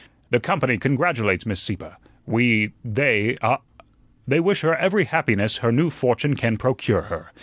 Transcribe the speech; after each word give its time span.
The 0.31 0.39
company 0.39 0.79
congratulates 0.79 1.45
Miss 1.45 1.59
Sieppe. 1.59 1.91
We 2.25 2.71
they 2.83 3.37
ah 3.43 3.59
They 4.27 4.39
wish 4.39 4.61
her 4.61 4.75
every 4.75 5.03
happiness 5.03 5.57
her 5.57 5.71
new 5.71 5.91
fortune 5.91 6.35
can 6.35 6.57
procure 6.57 7.03
her. 7.03 7.31